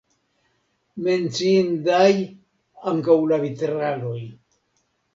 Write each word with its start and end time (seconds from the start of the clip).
Menciindaj 1.07 2.09
ankaŭ 2.95 3.21
la 3.33 3.41
vitraloj. 3.47 4.21